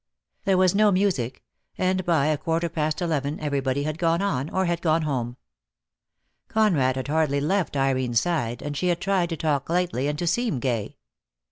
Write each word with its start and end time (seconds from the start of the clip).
There 0.45 0.57
was 0.57 0.73
no 0.73 0.91
music, 0.91 1.43
and 1.77 2.03
by 2.05 2.25
a 2.25 2.37
quarter 2.39 2.69
past 2.69 3.03
eleven 3.03 3.39
everybody 3.39 3.83
had 3.83 3.99
gone 3.99 4.19
on, 4.19 4.49
or 4.49 4.65
had 4.65 4.81
gone 4.81 5.03
home. 5.03 5.37
Conrad 6.47 6.95
had 6.95 7.07
hardly 7.07 7.39
left 7.39 7.77
Irene's 7.77 8.19
side, 8.19 8.63
and 8.63 8.75
she 8.75 8.87
had 8.87 8.99
tried 8.99 9.29
to 9.29 9.37
talk 9.37 9.69
lightly 9.69 10.07
and 10.07 10.17
to 10.17 10.25
seem 10.25 10.57
gay. 10.59 10.97